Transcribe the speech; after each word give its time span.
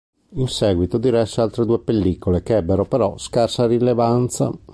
In 0.29 0.47
seguito 0.47 0.97
diresse 0.97 1.41
altre 1.41 1.63
due 1.63 1.77
pellicole 1.77 2.41
che 2.41 2.55
ebbero 2.55 2.85
però 2.87 3.19
scarsa 3.19 3.67
rilevanza. 3.67 4.51